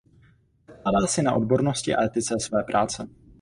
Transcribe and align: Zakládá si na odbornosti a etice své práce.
Zakládá 0.67 1.07
si 1.07 1.21
na 1.23 1.33
odbornosti 1.33 1.95
a 1.95 2.03
etice 2.03 2.39
své 2.39 2.63
práce. 2.63 3.07